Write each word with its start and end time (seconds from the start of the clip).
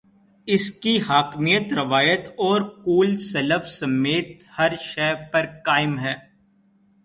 اس 0.47 0.71
کی 0.71 0.97
حاکمیت، 1.07 1.73
روایت 1.73 2.27
اور 2.37 2.61
قول 2.61 3.19
سلف 3.19 3.69
سمیت 3.69 4.43
ہر 4.57 4.73
شے 4.81 5.13
پر 5.31 5.45
قائم 5.65 5.99
ہے۔ 5.99 6.15